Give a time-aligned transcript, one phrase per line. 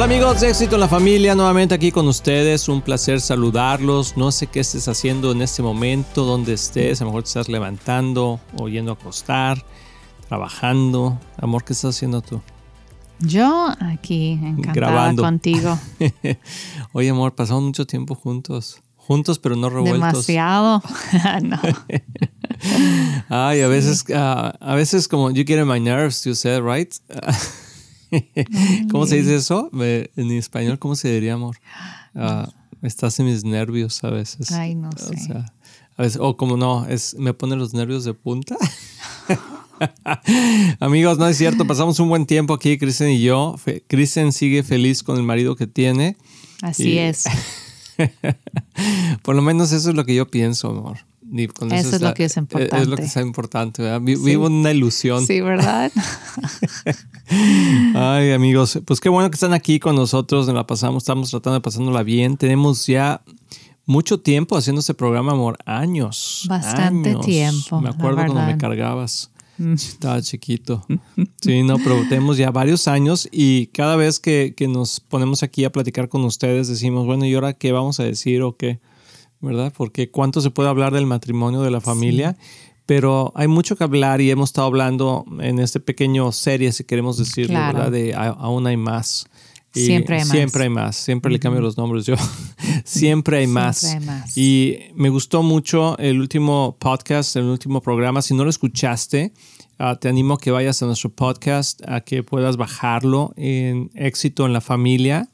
[0.00, 4.16] Hola amigos de Éxito en la Familia, nuevamente aquí con ustedes, un placer saludarlos.
[4.16, 7.50] No sé qué estés haciendo en este momento, donde estés, a lo mejor te estás
[7.50, 9.62] levantando o yendo a acostar,
[10.26, 11.20] trabajando.
[11.36, 12.40] Amor, ¿qué estás haciendo tú?
[13.18, 15.22] Yo aquí, encantada Grabando.
[15.22, 15.78] contigo.
[16.94, 20.00] Oye amor, pasamos mucho tiempo juntos, juntos pero no revueltos.
[20.00, 20.82] Demasiado.
[21.42, 21.60] no.
[23.28, 26.90] Ay, a veces, ah, a veces como you get in my nerves, you said, right?
[28.90, 29.70] ¿Cómo se dice eso?
[29.72, 31.56] En español, ¿cómo se diría, amor?
[32.14, 32.48] Ah,
[32.82, 34.50] estás en mis nervios a veces.
[34.52, 35.16] Ay, no O sé.
[35.18, 35.52] sea,
[35.96, 38.56] a veces, o como no, es, me pone los nervios de punta.
[40.80, 43.56] Amigos, no es cierto, pasamos un buen tiempo aquí, Kristen y yo.
[43.86, 46.16] Kristen sigue feliz con el marido que tiene.
[46.62, 47.24] Así Y- es.
[49.22, 50.98] Por lo menos eso es lo que yo pienso, amor.
[51.32, 52.96] Eso es lo que es Es lo importante.
[52.96, 55.26] que es importante, Vivo en una ilusión.
[55.26, 55.92] Sí, ¿verdad?
[57.94, 60.46] Ay, amigos, pues qué bueno que están aquí con nosotros.
[60.46, 62.36] Nos la pasamos, estamos tratando de pasándola bien.
[62.36, 63.22] Tenemos ya
[63.86, 65.58] mucho tiempo haciendo este programa, amor.
[65.64, 66.46] Años.
[66.48, 67.26] Bastante años.
[67.26, 69.30] tiempo, Me acuerdo cuando me cargabas.
[69.74, 70.86] Estaba chiquito.
[71.40, 75.64] Sí, no, pero tenemos ya varios años y cada vez que, que nos ponemos aquí
[75.64, 78.80] a platicar con ustedes decimos, bueno, ¿y ahora qué vamos a decir o qué?
[79.40, 79.72] ¿Verdad?
[79.76, 82.36] Porque cuánto se puede hablar del matrimonio, de la familia,
[82.86, 87.16] pero hay mucho que hablar y hemos estado hablando en este pequeño serie, si queremos
[87.16, 87.78] decirlo, Claro.
[87.78, 87.92] ¿verdad?
[87.92, 89.26] De aún hay más.
[89.72, 90.30] Y Siempre hay más.
[90.30, 90.96] Siempre hay más.
[90.96, 92.16] Siempre le cambio los nombres yo.
[92.84, 93.78] siempre hay más.
[93.78, 94.36] Siempre hay más.
[94.36, 98.20] Y me gustó mucho el último podcast, el último programa.
[98.22, 99.32] Si no lo escuchaste,
[99.78, 104.44] ah, te animo a que vayas a nuestro podcast, a que puedas bajarlo en Éxito
[104.44, 105.28] en la Familia,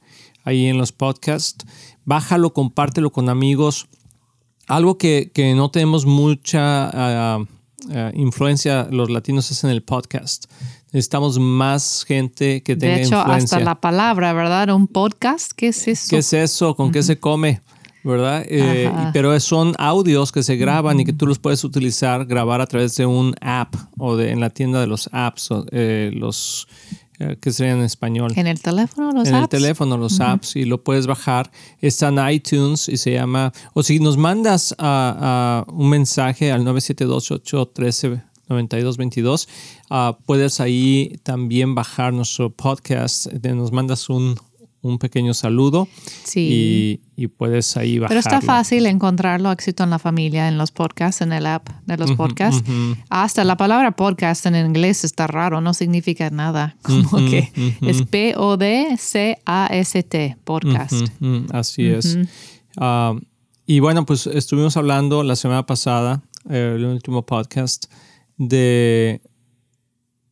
[0.45, 1.65] ahí en los podcasts.
[2.07, 3.89] Bájalo, compártelo con amigos.
[4.69, 7.45] Algo que, que no tenemos mucha ah,
[7.93, 10.47] ah, influencia los latinos es en el podcast.
[10.93, 13.59] Necesitamos más gente que tenga De hecho, influencia.
[13.59, 14.71] hasta la palabra, ¿verdad?
[14.71, 16.07] Un podcast, ¿qué es eso?
[16.09, 16.77] ¿Qué es eso?
[16.77, 17.61] ¿Con qué se come?
[18.05, 18.45] ¿Verdad?
[18.49, 22.67] Eh, pero son audios que se graban y que tú los puedes utilizar, grabar a
[22.67, 26.69] través de un app o de, en la tienda de los apps, o, eh, los
[27.41, 28.33] que serían en español.
[28.37, 29.51] En el teléfono, los en el apps.
[29.51, 31.51] teléfono, los apps, y lo puedes bajar.
[31.81, 33.53] Está en iTunes y se llama.
[33.75, 39.49] O si nos mandas a, a un mensaje al 972-813-9222,
[39.91, 43.27] ah, puedes ahí también bajar nuestro podcast.
[43.27, 44.37] Eh, Nos mandas un,
[44.87, 45.89] un pequeño saludo
[46.25, 47.01] Sí.
[47.17, 48.21] y, y puedes ahí bajarlo.
[48.21, 51.97] Pero está fácil encontrarlo, éxito en la familia, en los podcasts, en el app de
[51.97, 52.63] los podcasts.
[53.11, 56.77] Hasta la palabra podcast en inglés está raro, no significa nada.
[56.83, 57.51] Como que
[57.83, 58.03] es
[59.07, 60.95] P-O-D-C-A-S-T, podcast.
[61.53, 62.19] Así es.
[62.77, 63.15] Ah,
[63.67, 67.87] y bueno, pues estuvimos hablando la semana pasada, eh, el último podcast,
[68.37, 69.21] de,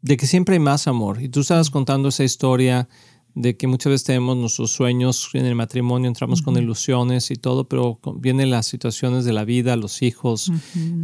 [0.03, 1.21] de que siempre hay más amor.
[1.23, 2.89] Y tú estabas contando esa historia
[3.35, 7.69] de que muchas veces tenemos nuestros sueños en el matrimonio, entramos con ilusiones y todo,
[7.69, 10.53] pero vienen las situaciones de la vida, los hijos,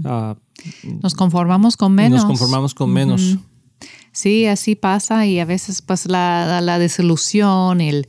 [0.04, 0.36] ah,
[1.02, 2.20] Nos conformamos con menos.
[2.20, 3.36] nos conformamos con menos.
[4.12, 8.06] Sí, así pasa y a veces pues la, la, desilusión, el,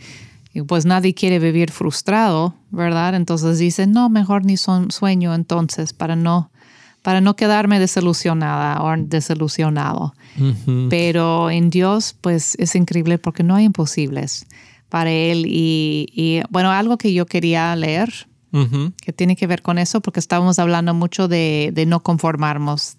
[0.67, 3.15] pues nadie quiere vivir frustrado, ¿verdad?
[3.15, 6.51] Entonces dicen, no, mejor ni son sueño entonces para no,
[7.01, 10.13] para no quedarme desilusionada o desilusionado.
[10.39, 10.87] Ujú.
[10.89, 14.45] Pero en Dios pues es increíble porque no hay imposibles
[14.89, 18.91] para Él y, y bueno, algo que yo quería leer Ujú.
[19.01, 22.97] que tiene que ver con eso, porque estábamos hablando mucho de, de no conformarnos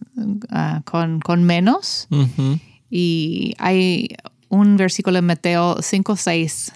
[0.49, 2.09] ah, con, con menos.
[2.11, 2.59] Ujú.
[2.91, 4.09] Y hay
[4.49, 6.73] un versículo en Mateo 5, 6.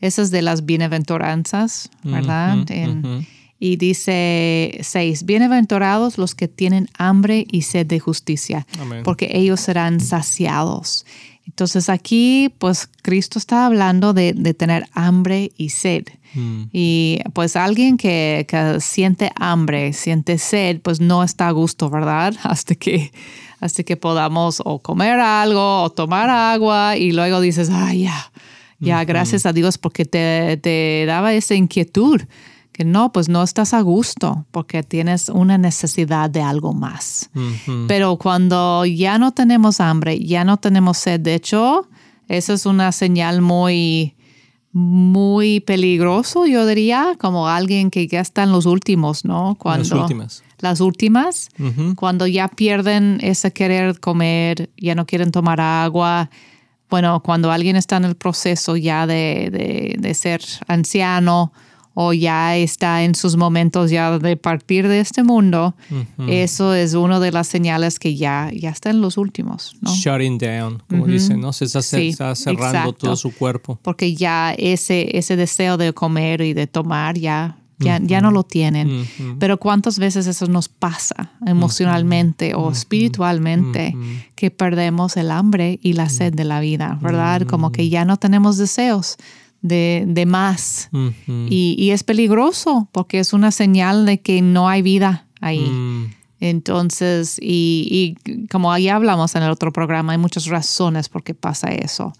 [0.00, 2.58] Ese es de las bienaventuranzas, ¿verdad?
[2.70, 3.26] En-.
[3.58, 5.24] Y dice 6.
[5.24, 9.02] Bienaventurados los que tienen hambre y sed de justicia, Amén.
[9.02, 11.06] porque ellos serán saciados.
[11.46, 16.04] Entonces aquí, pues Cristo está hablando de, de tener hambre y sed.
[16.34, 16.64] Mm.
[16.72, 22.34] Y pues alguien que, que siente hambre, siente sed, pues no está a gusto, ¿verdad?
[22.42, 23.12] Hasta que,
[23.60, 28.32] hasta que podamos o comer algo o tomar agua y luego dices, ay, ya,
[28.78, 32.20] ya, gracias a Dios porque te, te daba esa inquietud.
[32.76, 37.30] Que no, pues no estás a gusto porque tienes una necesidad de algo más.
[37.88, 41.88] Pero cuando ya no tenemos hambre, ya no tenemos sed, de hecho,
[42.28, 44.14] esa es una señal muy,
[44.72, 49.56] muy peligroso, yo diría, como alguien que ya está en los últimos, ¿no?
[49.58, 50.42] Cuando, Las últimas.
[50.58, 51.48] Las últimas,
[51.96, 56.28] cuando ya pierden ese querer comer, ya no quieren tomar agua.
[56.90, 61.52] Bueno, cuando alguien está en el proceso ya de, de- de ser anciano
[61.98, 65.74] o ya está en sus momentos ya de partir de este mundo,
[66.28, 69.74] eso es una de las señales que ya, ya está en los últimos.
[69.80, 69.94] ¿no?
[69.94, 71.54] Shutting down, como dicen, ¿no?
[71.54, 73.78] Se está, cerrando todo su cuerpo.
[73.80, 78.42] Porque ya ese, ese deseo de comer y de tomar ya ya, ya no lo
[78.42, 79.06] tienen.
[79.38, 83.94] Pero cuántas veces eso nos pasa emocionalmente o espiritualmente
[84.34, 87.42] que perdemos el hambre y la sed de la vida, ¿verdad?
[87.42, 89.16] Como que ya no tenemos deseos
[89.62, 90.90] de, de más.
[91.26, 95.60] y, y, es peligroso porque es una señal de que no hay vida ahí.
[95.60, 96.14] Mm.
[96.40, 101.34] Entonces, y, y como ya hablamos en el otro programa, hay muchas razones por qué
[101.34, 102.12] pasa eso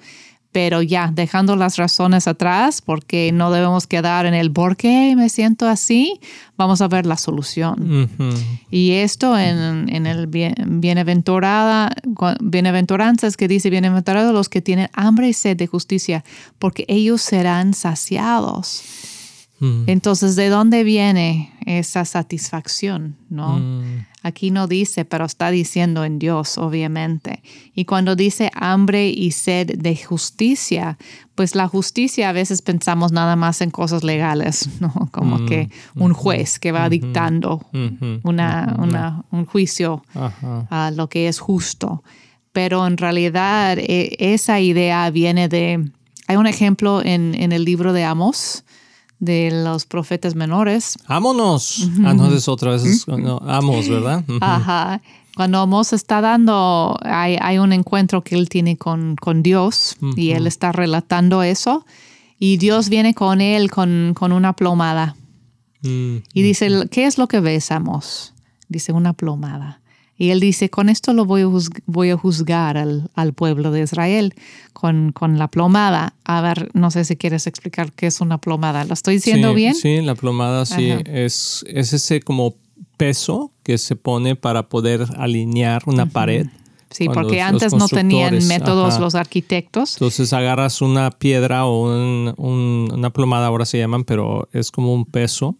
[0.56, 5.28] pero ya dejando las razones atrás, porque no debemos quedar en el por qué me
[5.28, 6.18] siento así,
[6.56, 8.08] vamos a ver la solución.
[8.70, 11.92] Y esto en, en el bienaventurada,
[12.40, 16.24] bienaventuranzas que dice, bienaventurados los que tienen hambre y sed de justicia,
[16.58, 18.82] porque ellos serán saciados.
[19.58, 19.84] Mm.
[19.86, 23.16] Entonces, ¿de dónde viene esa satisfacción?
[23.30, 23.58] ¿no?
[23.58, 24.06] Mm.
[24.22, 27.42] Aquí no dice, pero está diciendo en Dios, obviamente.
[27.74, 30.98] Y cuando dice hambre y sed de justicia,
[31.34, 34.92] pues la justicia a veces pensamos nada más en cosas legales, ¿no?
[35.12, 35.46] Como mm.
[35.46, 37.64] que un juez que va dictando
[38.24, 40.04] una, un juicio
[40.70, 42.02] a lo que es justo.
[42.52, 45.90] Pero en realidad e, esa idea viene de...
[46.26, 48.64] Hay un ejemplo en, en el libro de Amos,
[49.18, 50.98] de los profetas menores.
[51.06, 51.88] Ámonos.
[52.04, 53.06] Ah, no, es otra vez.
[53.08, 54.24] No, amos, ¿verdad?
[54.40, 55.00] Ajá.
[55.36, 60.30] Cuando Amos está dando, hay, hay, un encuentro que él tiene con, con Dios y
[60.30, 61.84] él está relatando eso.
[62.38, 65.14] Y Dios viene con él con, con una plomada.
[65.82, 68.32] Mm, y dice, ¿qué es lo que ves, Amos?
[68.68, 69.80] Dice, una plomada.
[70.18, 71.48] Y él dice, con esto lo voy a,
[71.86, 74.34] voy a juzgar al, al, pueblo de Israel,
[74.72, 76.14] con, con, la plomada.
[76.24, 78.84] A ver, no sé si quieres explicar qué es una plomada.
[78.84, 79.74] ¿Lo estoy diciendo bien?
[79.74, 82.54] Sí, la plomada sí es, es ese como
[82.96, 86.46] peso que se pone para poder alinear una pared
[86.90, 89.94] Sí, porque antes no tenían métodos los arquitectos.
[89.94, 95.56] Entonces agarras una piedra o una plomada, ahora se llaman, pero es como un peso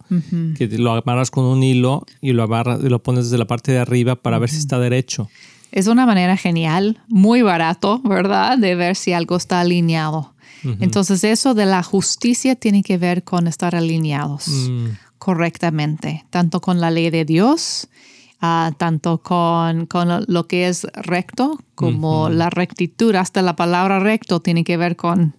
[0.57, 2.47] que lo amarras con un hilo y lo,
[2.81, 5.29] y lo pones desde la parte de arriba para ver si está derecho.
[5.71, 8.57] Es una manera genial, muy barato, ¿verdad?
[8.57, 10.33] De ver si algo está alineado.
[10.79, 14.87] Entonces eso de la justicia tiene que ver con estar alineados mm.
[15.17, 17.87] correctamente, tanto con la ley de Dios
[18.39, 23.15] Ah, tanto con, con, lo que es recto como la rectitud.
[23.15, 25.33] Hasta la palabra recto tiene que ver con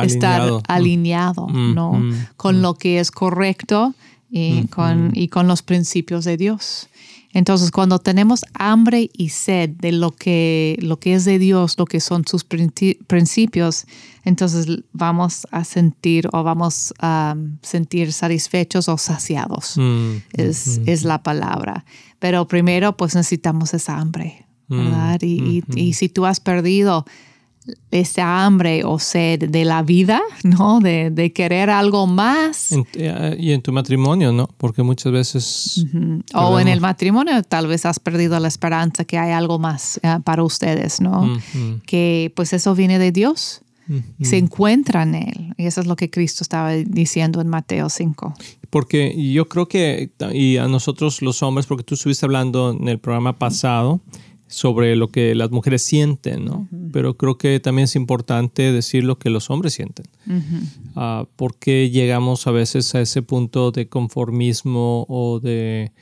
[0.00, 2.00] estar alineado, ¿no?
[2.36, 3.92] Con lo que es correcto
[4.30, 6.88] y, con, y con los principios de Dios.
[7.32, 11.84] Entonces, cuando tenemos hambre y sed de lo que, lo que es de Dios, lo
[11.84, 13.84] que son sus principios,
[14.24, 19.74] entonces vamos a sentir o vamos a sentir satisfechos o saciados.
[19.76, 21.84] Mm, es, es, la palabra.
[22.18, 25.20] Pero primero, pues necesitamos esa hambre, mm, ¿verdad?
[25.22, 27.04] y, y si tú has perdido
[27.90, 30.80] esa hambre o sed de la vida, ¿no?
[30.80, 32.72] De, querer algo más.
[32.94, 34.48] Eh, y en tu matrimonio, ¿no?
[34.56, 35.86] Porque muchas veces...
[36.34, 40.18] O en el matrimonio tal vez has perdido la esperanza que hay algo más eh,
[40.24, 41.38] para ustedes, ¿no?
[41.86, 43.62] Que pues eso viene de Dios.
[44.22, 45.54] Se encuentra en Él.
[45.56, 48.34] Y eso es lo que Cristo estaba diciendo en Mateo 5.
[48.70, 52.98] Porque yo creo que, y a nosotros los hombres, porque tú estuviste hablando en el
[52.98, 54.00] programa pasado,
[54.48, 56.66] sobre lo que las mujeres sienten, ¿no?
[56.92, 60.06] Pero creo que también es importante decir lo que los hombres sienten.
[60.96, 65.92] Ah, porque llegamos a veces a ese punto de conformismo o de,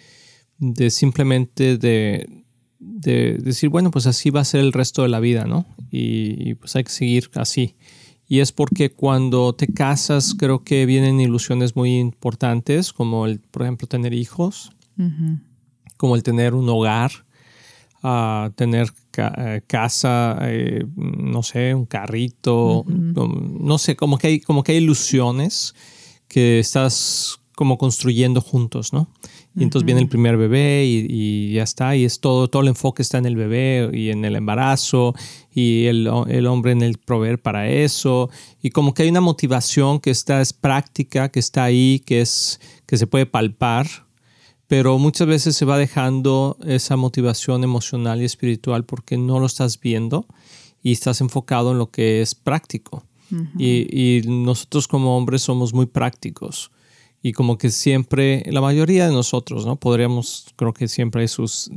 [0.90, 2.44] simplemente de,
[2.86, 5.66] decir, bueno, pues así va a ser el resto de la vida, ¿no?
[5.90, 7.76] Y, pues hay que seguir así.
[8.28, 13.62] Y es porque cuando te casas creo que vienen ilusiones muy importantes, como el, por
[13.62, 14.72] ejemplo, tener hijos,
[15.96, 17.26] como el tener un hogar,
[18.02, 24.62] a tener eh, casa, eh, no sé, un carrito, no sé, como que, hay, como
[24.62, 25.74] que hay ilusiones
[26.28, 29.08] que estás como construyendo juntos, ¿no?
[29.58, 33.00] Y entonces viene el primer bebé y, ya está, y es todo, todo el enfoque
[33.00, 35.14] está en el bebé y en el embarazo
[35.50, 38.28] y el, el, hombre en el proveer para eso.
[38.60, 42.60] Y como que hay una motivación que está, es práctica, que está ahí, que, es,
[42.84, 43.86] que se puede palpar,
[44.66, 49.80] pero muchas veces se va dejando esa motivación emocional y espiritual porque no lo estás
[49.80, 50.26] viendo
[50.82, 53.04] y estás enfocado en lo que es práctico.
[53.58, 56.70] y, nosotros como hombres somos muy prácticos
[57.26, 59.74] y como que siempre, la mayoría de nosotros, ¿no?
[59.74, 61.68] Podríamos, creo que siempre hay sus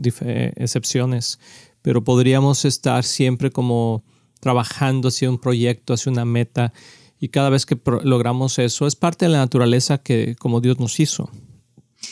[0.55, 1.39] excepciones,
[1.81, 4.03] pero podríamos estar siempre como
[4.41, 6.71] trabajando hacia un proyecto, hacia una meta
[7.19, 10.99] Y cada vez que logramos eso, es parte de la naturaleza que como Dios nos
[10.99, 11.31] hizo.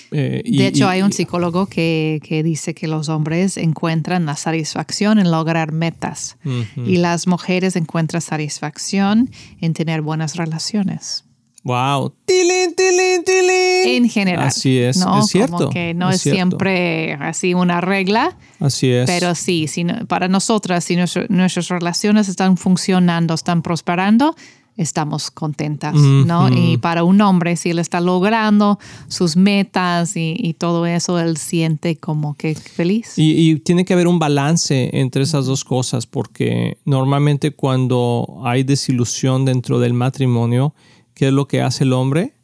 [0.09, 5.19] Eh, de hecho, hay un psicólogo que, que, dice que los hombres encuentran la satisfacción
[5.19, 6.37] en lograr metas
[6.75, 9.29] y las mujeres encuentran satisfacción
[9.61, 11.27] en tener buenas relaciones.
[11.67, 12.13] Wow.
[12.25, 14.03] Tilín, tilín, tilín.
[14.03, 14.47] En general.
[14.47, 14.97] Así es.
[14.97, 15.19] ¿no?
[15.19, 15.57] Es cierto.
[15.57, 18.37] Como que no es, siempre así una regla.
[18.59, 19.05] Así es.
[19.05, 24.35] Pero sí, si para nosotras, si nuestras relaciones están funcionando, están prosperando,
[24.77, 26.49] estamos contentas, ¿no?
[26.49, 31.97] Y para un hombre, si él está logrando sus metas y, todo eso, él siente
[31.97, 33.13] como que feliz.
[33.17, 39.45] Y, tiene que haber un balance entre esas dos cosas, porque normalmente cuando hay desilusión
[39.45, 40.73] dentro del matrimonio,
[41.15, 42.36] ¿qué es lo que hace el hombre?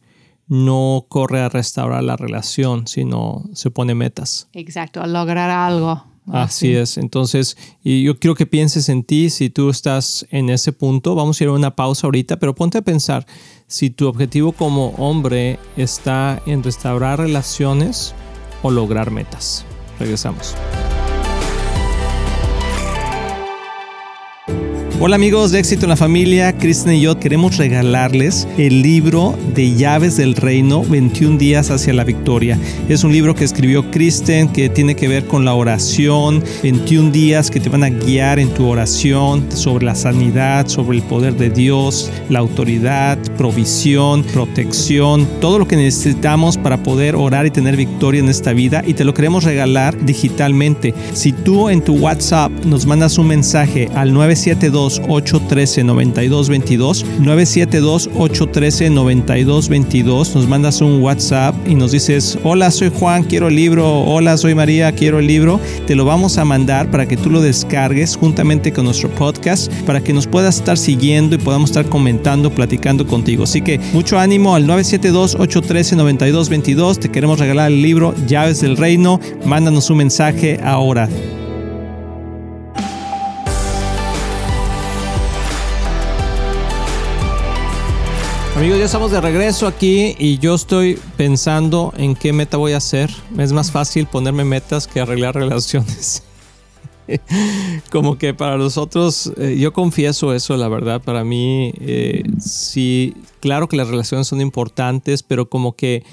[0.47, 4.50] No corre a restaurar la relación, sino se pone metas.
[4.53, 6.03] Exacto, a lograr algo.
[6.31, 6.97] Así es.
[6.97, 11.15] Entonces, y yo quiero que pienses en ti si tú estás en ese punto.
[11.15, 13.25] Vamos a ir a una pausa ahorita, pero ponte a pensar
[13.67, 18.13] si tu objetivo como hombre está en restaurar relaciones
[18.62, 19.65] o lograr metas.
[20.00, 20.55] Regresamos.
[25.00, 29.73] Hola amigos de Éxito en la Familia, Kristen y yo queremos regalarles el libro de
[29.73, 32.59] Llaves del Reino, 21 días hacia la victoria.
[32.88, 37.50] Es un libro que escribió Kristen que tiene que ver con la oración, 21 días
[37.50, 41.50] que te van a guiar en tu oración sobre la sanidad, sobre el poder de
[41.50, 48.21] Dios, la autoridad, provisión, protección, todo lo que necesitamos para poder orar y tener victoria
[48.21, 50.93] en esta vida y te lo queremos regalar digitalmente.
[51.13, 58.89] Si tú en tu WhatsApp nos mandas un mensaje al 972 813 9222 972 813
[58.89, 64.01] 9222 nos mandas un WhatsApp y nos dices hola soy Juan quiero el libro.
[64.03, 67.41] Hola soy María quiero el libro te lo vamos a mandar para que tú lo
[67.41, 72.50] descargues juntamente con nuestro podcast para que nos puedas estar siguiendo y podamos estar comentando
[72.50, 73.43] platicando contigo.
[73.43, 78.77] Así que mucho ánimo al 972 813 9222 te queremos regalar el libro llaves del
[78.77, 79.19] reino.
[79.45, 81.09] Mándanos un mensaje ahora
[88.63, 92.77] Amigos, ya estamos de regreso aquí y yo estoy pensando en qué meta voy a
[92.77, 93.12] hacer.
[93.38, 96.24] Es más fácil ponerme metas que arreglar relaciones.
[97.91, 103.67] Como que para nosotros, eh, yo confieso eso, la verdad, para mí eh, sí, claro
[103.67, 106.05] que las relaciones son importantes, pero como que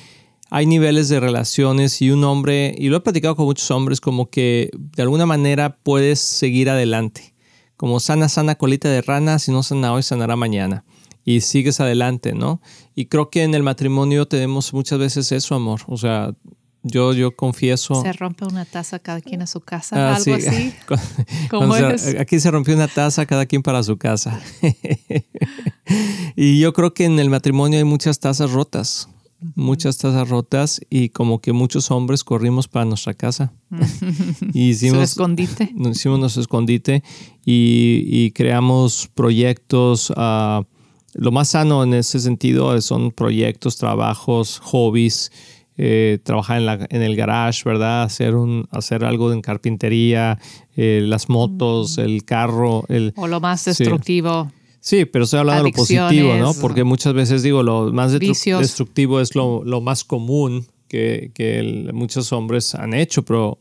[0.50, 4.28] hay niveles de relaciones y un hombre, y lo he platicado con muchos hombres, como
[4.28, 7.33] que de alguna manera puedes seguir adelante.
[7.76, 10.85] Como sana, sana colita de rana, si no sana hoy, sanará mañana
[11.24, 12.60] y sigues adelante, ¿no?
[12.94, 15.80] Y creo que en el matrimonio tenemos muchas veces eso, amor.
[15.86, 16.34] O sea,
[16.82, 18.00] yo, yo confieso.
[18.02, 20.72] Se rompe una taza cada quien a su casa, ah, algo así.
[21.50, 22.14] ¿Cómo es?
[22.18, 24.40] aquí se rompió una taza cada quien para su casa.
[26.36, 29.08] y yo creo que en el matrimonio hay muchas tazas rotas.
[29.54, 33.52] Muchas tazas rotas y como que muchos hombres corrimos para nuestra casa.
[34.52, 35.72] y hicimos, escondite.
[35.90, 37.02] Hicimos nuestro escondite
[37.44, 40.10] y, creamos proyectos.
[40.10, 40.64] Uh,
[41.14, 45.32] lo más sano en ese sentido son proyectos, trabajos, hobbies,
[45.76, 48.02] eh, trabajar en, la, en, el garage, ¿verdad?
[48.02, 50.38] Hacer, un, hacer algo en carpintería,
[50.76, 52.00] eh, las motos, mm.
[52.02, 52.84] el carro.
[52.88, 54.52] El, o lo más destructivo.
[54.80, 55.04] Sí.
[55.04, 56.54] pero estoy hablando de lo positivo, ¿no?
[56.54, 62.32] Porque muchas veces digo, lo más destructivo es lo, lo, más común que, que muchos
[62.32, 63.58] hombres han hecho, pero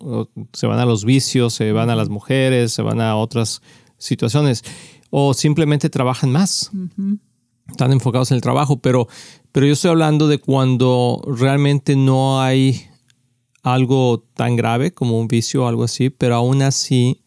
[0.52, 3.62] se van a los vicios, se van a las mujeres, se van a otras
[3.98, 4.64] situaciones,
[5.10, 6.72] o simplemente trabajan más
[7.72, 9.08] están enfocados en el trabajo, pero,
[9.52, 12.88] pero yo estoy hablando de cuando realmente no hay
[13.64, 17.22] algo tan grave como un vicio o algo así, pero aún así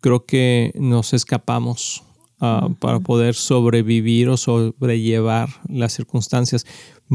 [0.00, 2.04] creo que nos escapamos
[2.40, 6.66] ah, para poder sobrevivir o sobrellevar las circunstancias,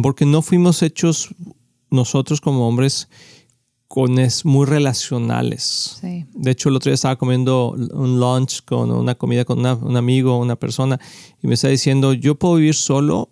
[0.01, 1.33] porque no fuimos hechos
[1.89, 3.09] nosotros como hombres
[4.43, 5.99] muy relacionales.
[6.33, 10.39] De hecho, el otro día estaba comiendo un lunch con una comida con un amigo,
[10.39, 10.99] una persona,
[11.41, 13.29] y me está diciendo, yo puedo vivir solo.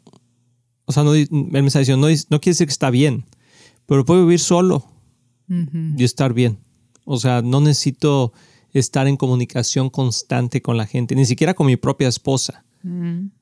[0.85, 3.25] O sea, no, él me está diciendo, no, no quiere decir que está bien,
[3.85, 4.85] pero puedo vivir solo
[5.47, 6.59] y estar bien.
[7.05, 8.33] O sea, no necesito
[8.71, 12.63] estar en comunicación constante con la gente, ni siquiera con mi propia esposa.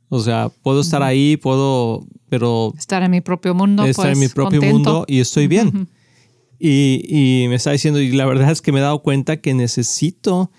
[0.10, 2.74] O sea, puedo estar ahí, puedo, pero...
[2.78, 3.84] Estar en mi propio mundo.
[3.84, 5.90] Estar en pues, mi propio mundo y estoy bien.
[6.60, 10.52] Y, me está diciendo, y la verdad es que me he dado cuenta que necesito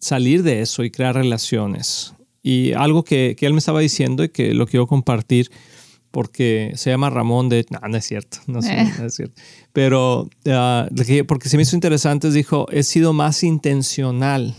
[0.00, 2.14] salir de eso y crear relaciones.
[2.42, 5.50] Y algo que, él me estaba diciendo y que lo quiero compartir
[6.10, 7.64] porque se llama Ramón de...
[7.70, 9.40] No, no es cierto, no, es cierto.
[9.72, 10.88] Pero ah,
[11.28, 14.56] porque se me hizo interesante, dijo, he sido más intencional.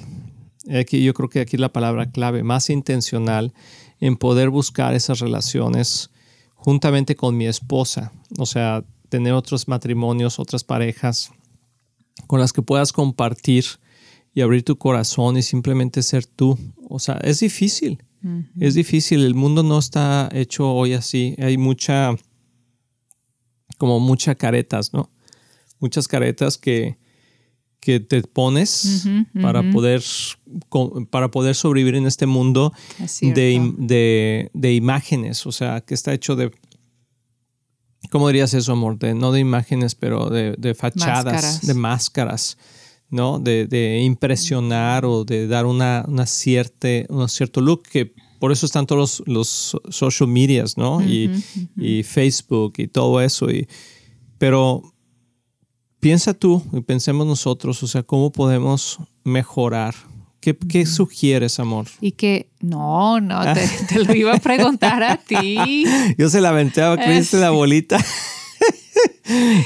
[0.73, 3.53] Aquí, yo creo que aquí es la palabra clave, más intencional
[3.99, 6.11] en poder buscar esas relaciones
[6.55, 8.13] juntamente con mi esposa.
[8.37, 11.31] O sea, tener otros matrimonios, otras parejas
[12.27, 13.65] con las que puedas compartir
[14.33, 16.57] y abrir tu corazón y simplemente ser tú.
[16.87, 18.01] O sea, es difícil.
[18.57, 19.25] Es difícil.
[19.25, 21.35] El mundo no está hecho hoy así.
[21.39, 22.15] Hay mucha,
[23.77, 25.11] como muchas caretas, ¿no?
[25.79, 26.97] Muchas caretas que,
[27.81, 29.05] que te pones
[29.41, 30.01] para poder
[31.09, 32.71] para poder sobrevivir en este mundo
[33.19, 36.51] de, de, imágenes, o sea, que está hecho de
[38.09, 38.97] ¿cómo dirías eso, amor?
[38.97, 42.57] De, no de imágenes, pero de, fachadas, de máscaras,
[43.09, 43.39] ¿no?
[43.39, 48.87] De, impresionar o de dar una, una cierta, un cierto look que por eso están
[48.87, 51.01] todos los, social medias, ¿no?
[51.01, 51.29] y,
[51.77, 53.51] y, Facebook y todo eso.
[53.51, 53.67] Y,
[54.39, 54.81] pero
[55.99, 59.93] piensa tú y pensemos nosotros, o sea, cómo podemos mejorar.
[60.41, 61.85] ¿Qué, qué sugieres, amor?
[62.01, 63.41] Y que, no, no,
[63.87, 65.85] te, lo iba a preguntar a ti.
[66.17, 68.03] Yo se la aventé a Chris la bolita.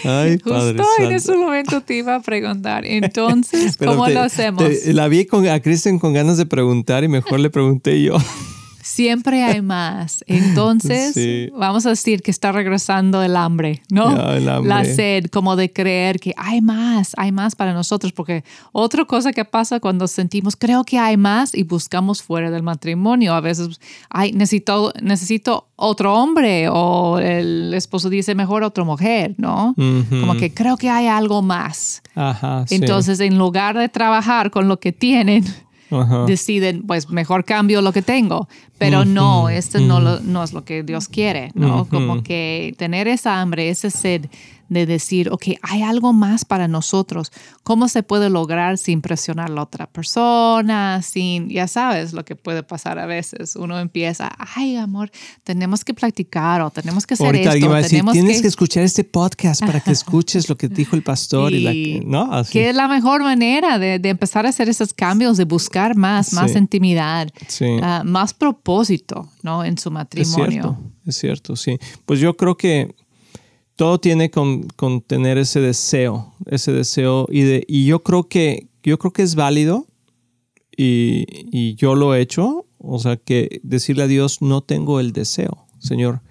[0.04, 2.86] Ay, Justo en ese momento te iba a preguntar.
[2.86, 4.64] Entonces, ¿cómo lo hacemos?
[4.86, 8.18] la vi con, a Kristen con ganas de preguntar y mejor le pregunté yo.
[8.86, 10.24] Siempre hay más.
[10.28, 14.16] Entonces, vamos a decir que está regresando el hambre, ¿no?
[14.62, 18.14] La sed, como de creer que hay más, hay más para nosotros.
[18.14, 22.62] Porque otra cosa que pasa cuando sentimos, creo que hay más y buscamos fuera del
[22.62, 23.34] matrimonio.
[23.34, 23.80] A veces,
[24.12, 29.74] hay, necesito, necesito otro hombre o el esposo dice mejor otra mujer, ¿no?
[30.12, 32.04] Como que creo que hay algo más.
[32.70, 35.44] Entonces, en lugar de trabajar con lo que tienen,
[36.28, 40.84] deciden, pues mejor cambio lo que tengo, pero no, esto no, no es lo que
[40.84, 41.86] Dios quiere, ¿no?
[41.86, 44.26] Como que tener esa hambre, ese sed
[44.70, 47.32] de decir, ok, hay algo más para nosotros.
[47.64, 51.02] ¿Cómo se puede lograr sin presionar a la otra persona?
[51.02, 53.56] Sin, ya sabes lo que puede pasar a veces.
[53.56, 55.12] Uno empieza, ay, amor,
[55.44, 58.12] tenemos que practicar o tenemos que hacer esto.
[58.12, 58.48] tienes que...
[58.48, 61.54] escuchar este podcast para que escuches lo que dijo el pastor.
[61.54, 62.30] Y, ¿no?
[62.52, 66.56] Que es la mejor manera de, empezar a hacer esos cambios, de buscar más, más
[66.56, 67.32] intimidad,
[67.82, 69.64] ah, más propósito, ¿no?
[69.64, 70.78] En su matrimonio.
[71.06, 71.78] Es cierto, es cierto, sí.
[72.06, 72.96] Pues yo creo que
[73.76, 74.68] todo tiene con,
[75.06, 79.36] tener ese deseo, ese deseo y, de, y yo creo que yo creo que es
[79.36, 79.88] válido
[80.78, 85.66] y, yo lo he hecho, o sea que decirle a Dios no tengo el deseo,
[85.80, 86.22] Señor,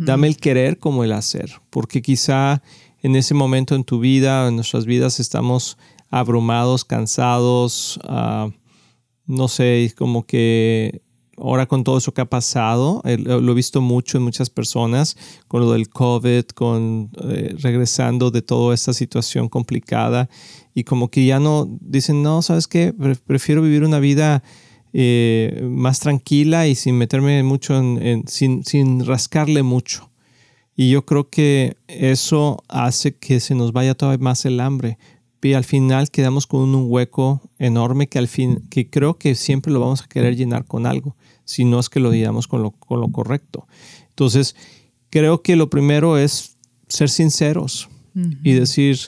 [0.00, 2.62] dame el querer como el hacer, porque quizá
[3.02, 5.78] en ese momento en tu vida, en nuestras vidas estamos
[6.10, 8.50] abrumados, cansados, ah,
[9.26, 11.02] no sé, como que
[11.40, 15.60] ahora con todo eso que ha pasado, lo he visto mucho en muchas personas, con
[15.60, 20.28] lo del COVID, con eh, regresando de toda esta situación complicada
[20.74, 22.94] y como que ya no dicen, no, ¿sabes qué?
[23.26, 24.42] Prefiero vivir una vida
[24.92, 30.10] eh, más tranquila y sin meterme mucho en, sin, sin rascarle mucho.
[30.76, 34.96] Y yo creo que eso hace que se nos vaya todavía más el hambre,
[35.42, 39.72] y al final quedamos con un hueco enorme que al fin que creo que siempre
[39.72, 42.72] lo vamos a querer llenar con algo, si no es que lo digamos con lo,
[42.72, 43.66] con lo correcto.
[44.10, 44.56] Entonces,
[45.10, 46.56] creo que lo primero es
[46.88, 47.88] ser sinceros
[48.42, 48.98] y decir,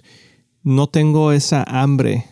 [0.62, 2.26] no tengo esa hambre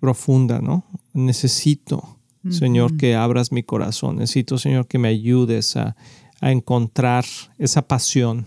[0.00, 0.84] profunda, ¿no?
[1.12, 2.18] Necesito,
[2.50, 4.16] Señor, que abras mi corazón.
[4.16, 5.94] Necesito, Señor, que me ayudes a,
[6.40, 7.24] encontrar
[7.56, 8.44] esa pasión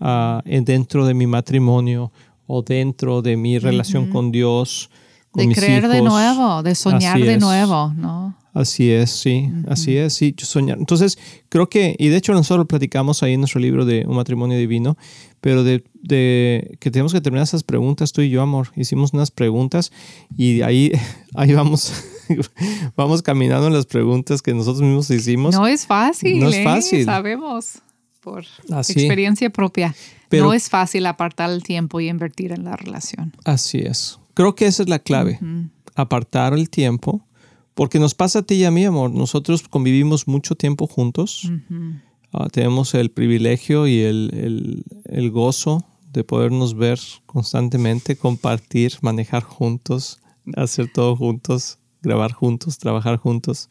[0.00, 2.12] ah, dentro de mi matrimonio
[2.54, 4.90] o dentro de mi relación con Dios.
[5.30, 8.36] Con de creer de nuevo, de soñar de nuevo, ¿no?
[8.52, 10.76] Así es, sí, así es, sí, soñar.
[10.76, 11.16] Entonces,
[11.48, 14.98] creo que, y de hecho nosotros platicamos ahí en nuestro libro de Un matrimonio divino,
[15.40, 19.30] pero de, de, que tenemos que terminar esas preguntas, tú y yo, amor, hicimos unas
[19.30, 19.90] preguntas
[20.36, 20.92] y ahí,
[21.34, 21.90] ahí vamos,
[22.96, 25.54] vamos caminando en las preguntas que nosotros mismos hicimos.
[25.54, 26.64] No es fácil, no es ¿eh?
[26.64, 27.04] fácil.
[27.06, 27.80] sabemos
[28.22, 29.94] por experiencia propia
[30.30, 33.34] no es fácil apartar el tiempo y invertir en la relación.
[33.44, 34.18] Así es.
[34.34, 35.38] Creo que esa es la clave.
[35.94, 37.26] Apartar el tiempo.
[37.74, 39.10] Porque nos pasa a ti y a mí, amor.
[39.10, 41.50] Nosotros convivimos mucho tiempo juntos.
[42.32, 50.20] Ah, tenemos el privilegio y el, gozo de podernos ver constantemente, compartir, manejar juntos,
[50.56, 53.68] hacer todo juntos, grabar juntos, trabajar juntos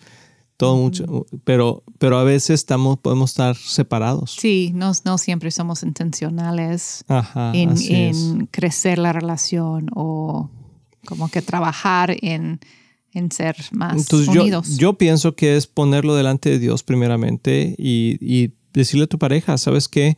[0.61, 4.35] todo mucho, pero, pero a veces estamos, podemos estar separados.
[4.39, 7.03] Sí, no, no siempre somos intencionales
[7.53, 10.51] en, crecer la relación o
[11.07, 12.59] como que trabajar en,
[13.31, 14.77] ser más unidos.
[14.77, 19.87] Yo, pienso que es ponerlo delante de Dios primeramente y, decirle a tu pareja, ¿sabes
[19.87, 20.15] qué?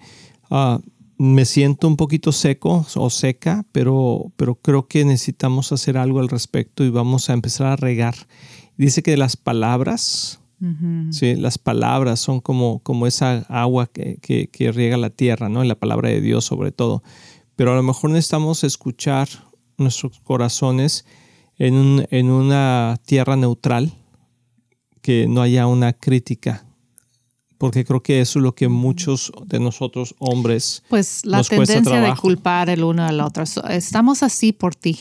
[0.51, 0.82] Ah,
[1.17, 6.27] me siento un poquito seco o seca, pero, pero creo que necesitamos hacer algo al
[6.27, 8.15] respecto y vamos a empezar a regar
[8.77, 10.39] Dice que las palabras
[11.12, 15.62] Sí, las palabras son como, como esa agua que, que, que, riega la tierra, ¿no?
[15.65, 17.03] La palabra de Dios sobre todo.
[17.57, 19.27] Pero a lo mejor necesitamos escuchar
[19.77, 21.05] nuestros corazones
[21.57, 23.91] en, un, en una tierra neutral,
[25.01, 26.65] que no haya una crítica,
[27.57, 32.15] porque creo que eso es lo que muchos de nosotros hombres pues la tendencia de
[32.15, 33.43] culpar el uno al otro.
[33.69, 34.97] Estamos así por ti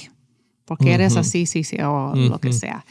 [0.65, 2.85] porque eres así sí sí o lo que sea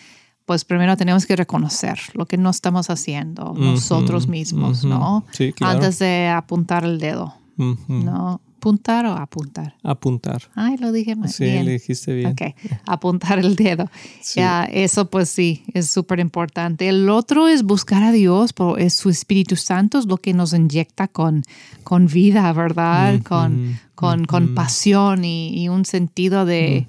[0.45, 5.25] pues primero tenemos que reconocer lo que no estamos haciendo nosotros mismos, ¿no?
[5.31, 5.75] Sí, claro.
[5.75, 8.41] Antes de apuntar el dedo, ¿no?
[8.61, 9.75] ¿Apuntar o apuntar?
[9.81, 10.43] Apuntar.
[10.53, 11.29] Ay, lo dije mal.
[11.29, 12.33] Sí, le dijiste bien.
[12.33, 12.41] Ok,
[12.85, 13.89] apuntar el dedo.
[14.35, 16.87] Ya, eso pues sí, es súper importante.
[16.87, 21.07] El otro es buscar a Dios, es su Espíritu Santo es lo que nos inyecta
[21.07, 21.43] con,
[21.83, 23.23] con vida, ¿verdad?
[23.23, 26.87] Con, con, con pasión y, un sentido de,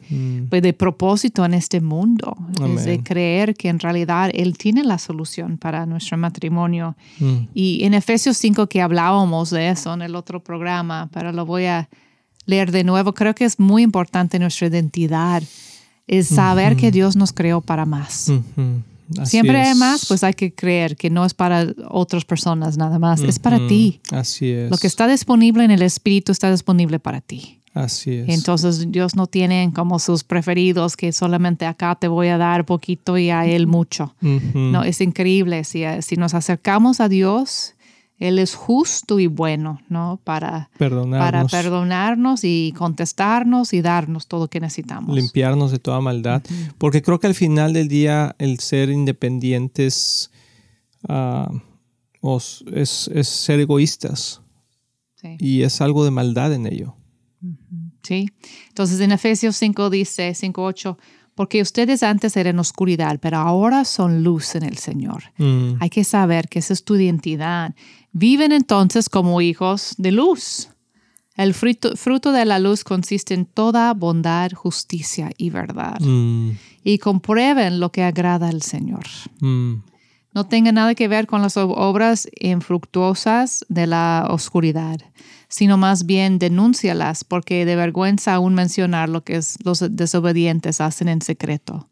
[0.48, 2.35] pues, de propósito en este mundo.
[2.75, 6.96] Es de creer que en realidad Él tiene la solución para nuestro matrimonio.
[7.20, 7.37] Mm.
[7.53, 11.66] Y en Efesios 5 que hablábamos de eso en el otro programa, pero lo voy
[11.66, 11.90] a
[12.46, 15.42] leer de nuevo, creo que es muy importante nuestra identidad,
[16.07, 18.33] es saber que Dios nos creó para más.
[19.25, 23.21] Siempre hay más, pues hay que creer que no es para otras personas nada más,
[23.21, 24.01] es para ti.
[24.11, 24.71] Así es.
[24.71, 27.61] Lo que está disponible en el Espíritu está disponible para ti.
[27.75, 28.29] Así es.
[28.29, 33.17] Entonces Dios no tiene como sus preferidos que solamente acá te voy a dar poquito
[33.17, 34.15] y a Él mucho.
[34.21, 35.65] No, es increíble.
[35.65, 37.75] Si, si nos acercamos a Dios,
[38.18, 40.20] él es justo y bueno, ¿no?
[40.22, 41.18] Para perdonarnos.
[41.18, 45.14] para perdonarnos y contestarnos y darnos todo lo que necesitamos.
[45.14, 46.42] Limpiarnos de toda maldad.
[46.79, 50.31] Porque creo que al final del día el ser independientes
[51.09, 51.51] ah,
[52.72, 54.40] es, ser egoístas.
[55.38, 56.96] Y es algo de maldad en ello.
[58.03, 58.29] Sí.
[58.68, 60.96] Entonces en Efesios 5 dice, 5.8,
[61.35, 65.25] porque ustedes antes eran oscuridad, pero ahora son luz en el Señor.
[65.38, 65.75] Mm.
[65.81, 67.75] Hay que saber que esa es tu identidad.
[68.12, 70.68] Viven entonces como hijos de luz.
[71.35, 75.99] El fruto, de la luz consiste en toda bondad, justicia y verdad.
[76.01, 76.51] Mm.
[76.85, 79.07] Y comprueben lo que agrada al Señor.
[79.40, 79.77] Mm.
[80.35, 85.01] No tenga nada que ver con las obras infructuosas de la oscuridad
[85.53, 91.21] sino más bien denúncialas, porque de vergüenza aún mencionar lo que los desobedientes hacen en
[91.21, 91.90] secreto.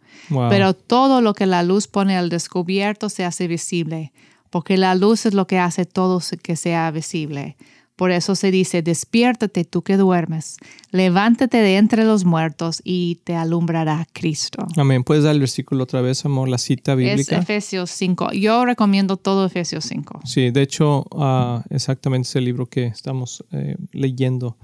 [0.49, 4.13] Pero todo lo que la luz pone al descubierto se hace visible,
[4.49, 7.59] porque la luz es lo que hace todo que sea visible.
[8.01, 10.57] Por eso se dice, despiértate tú que duermes,
[10.91, 14.67] levántate de entre los muertos y te alumbrará Cristo.
[14.79, 15.05] Amén.
[15.05, 17.37] ¿Puedes dar el versículo otra vez, amor, la cita bíblica?
[17.37, 18.33] Es Efesios 5.
[18.33, 20.21] Yo recomiendo todo Efesios 5.
[20.25, 24.57] Sí, de hecho, uh, exactamente es el libro que estamos eh, leyendo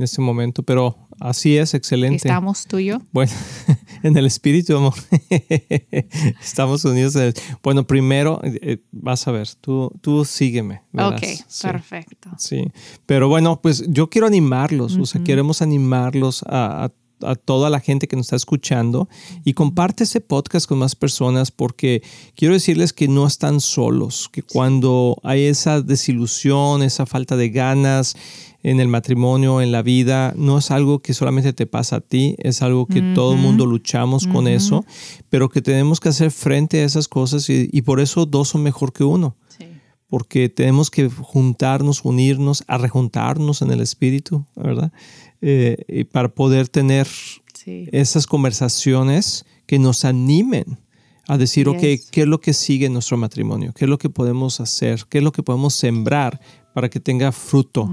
[0.00, 2.16] en este momento, pero así es, excelente.
[2.16, 3.02] ¿Estamos tú y yo?
[3.12, 3.30] Bueno,
[4.02, 4.94] en el espíritu, amor.
[6.40, 7.16] Estamos unidos.
[7.16, 7.34] En el...
[7.62, 10.80] Bueno, primero, eh, vas a ver, tú, tú sígueme.
[10.94, 11.20] Ok,
[11.60, 12.30] perfecto.
[12.38, 12.72] Sí,
[13.04, 16.92] pero bueno, pues yo quiero animarlos, o sea, queremos animarlos a, a
[17.44, 19.08] toda la gente que nos está escuchando
[19.44, 22.02] y comparte ese podcast con más personas porque
[22.34, 28.16] quiero decirles que no están solos, que cuando hay esa desilusión, esa falta de ganas,
[28.62, 32.36] en el matrimonio, en la vida, no es algo que solamente te pasa a ti,
[32.38, 34.84] es algo que todo el mundo luchamos con eso,
[35.30, 38.92] pero que tenemos que hacer frente a esas cosas y, por eso dos son mejor
[38.92, 39.36] que uno.
[40.10, 44.92] Porque tenemos que juntarnos, unirnos, a rejuntarnos en el espíritu, ¿verdad?
[45.40, 47.08] Eh, y para poder tener
[47.92, 50.78] esas conversaciones que nos animen
[51.28, 53.72] a decir, ok, ¿qué es lo que sigue en nuestro matrimonio?
[53.72, 55.04] ¿Qué es lo que podemos hacer?
[55.08, 56.40] ¿Qué es lo que podemos sembrar
[56.74, 57.90] para que tenga fruto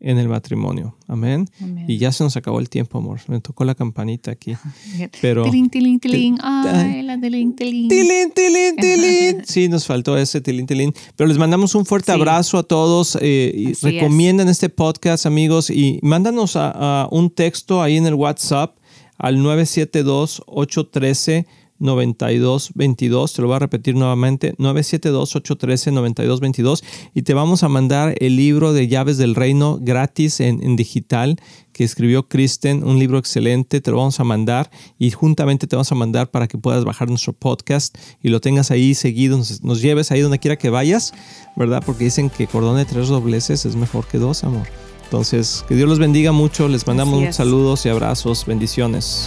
[0.00, 0.96] en el matrimonio.
[1.06, 1.48] Amén.
[1.86, 3.20] Y ya se nos acabó el tiempo, amor.
[3.28, 4.56] Me tocó la campanita aquí.
[5.20, 5.44] Pero.
[5.44, 6.38] Tilín, tilín, tilín.
[6.42, 7.88] Ay, la tilín, tilín.
[7.88, 9.42] Tilín, tilín, tilín.
[9.44, 10.92] Sí, nos faltó ese tilín, tilín.
[11.16, 13.16] Pero les mandamos un fuerte abrazo a todos.
[13.20, 15.70] Eh, y recomiendan este podcast, amigos.
[15.70, 18.76] Y mándanos a un texto ahí en el WhatsApp
[19.18, 21.46] al 972 813
[21.78, 23.32] 9222.
[23.32, 26.82] Te lo voy a repetir nuevamente: 972-813-9222.
[27.14, 31.36] Y te vamos a mandar el libro de Llaves del Reino gratis en, digital
[31.72, 33.80] que escribió Kristen, un libro excelente.
[33.80, 37.08] Te lo vamos a mandar y juntamente te vamos a mandar para que puedas bajar
[37.08, 41.12] nuestro podcast y lo tengas ahí seguido, nos, lleves ahí donde quiera que vayas,
[41.56, 41.82] ¿verdad?
[41.84, 44.66] Porque dicen que cordón de tres dobleces es mejor que dos, amor.
[45.04, 46.68] Entonces, que Dios los bendiga mucho.
[46.68, 48.44] Les mandamos saludos y abrazos.
[48.44, 49.26] Bendiciones.